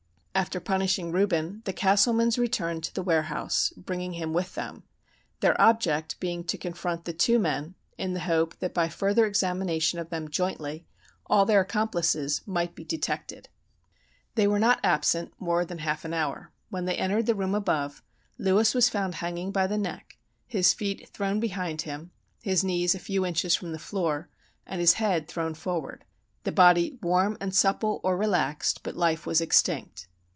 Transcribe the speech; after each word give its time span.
"After 0.33 0.61
punishing 0.61 1.11
Reuben, 1.11 1.61
the 1.65 1.73
Castlemans 1.73 2.39
returned 2.39 2.83
to 2.85 2.95
the 2.95 3.03
warehouse, 3.03 3.71
bringing 3.75 4.13
him 4.13 4.31
with 4.33 4.55
them; 4.55 4.83
their 5.41 5.59
object 5.61 6.17
being 6.21 6.43
to 6.45 6.57
confront 6.57 7.03
the 7.05 7.11
two 7.13 7.37
men, 7.37 7.75
in 7.97 8.13
the 8.13 8.21
hope 8.21 8.57
that 8.59 8.73
by 8.73 8.87
further 8.89 9.25
examination 9.27 9.99
of 9.99 10.09
them 10.09 10.29
jointly 10.29 10.87
all 11.27 11.45
their 11.45 11.59
accomplices 11.59 12.41
might 12.47 12.73
be 12.75 12.83
detected. 12.85 13.49
"They 14.35 14.47
were 14.47 14.57
not 14.57 14.79
absent 14.85 15.33
more 15.37 15.63
than 15.65 15.79
half 15.79 16.05
an 16.05 16.13
hour. 16.13 16.51
When 16.69 16.85
they 16.85 16.95
entered 16.95 17.25
the 17.27 17.35
room 17.35 17.53
above, 17.53 18.01
Lewis 18.39 18.73
was 18.73 18.89
found 18.89 19.15
hanging 19.15 19.51
by 19.51 19.67
the 19.67 19.77
neck, 19.77 20.17
his 20.47 20.73
feet 20.73 21.09
thrown 21.09 21.39
behind 21.41 21.81
him, 21.83 22.09
his 22.41 22.63
knees 22.63 22.95
a 22.95 22.99
few 22.99 23.25
inches 23.25 23.53
from 23.53 23.73
the 23.73 23.77
floor, 23.79 24.29
and 24.65 24.79
his 24.79 24.93
head 24.93 25.27
thrown 25.27 25.53
forward—the 25.55 26.51
body 26.53 26.97
warm 27.03 27.37
and 27.41 27.53
supple 27.53 27.99
(or 28.01 28.15
relaxed), 28.17 28.81
but 28.81 28.95
life 28.95 29.25
was 29.27 29.39
extinct. 29.41 30.07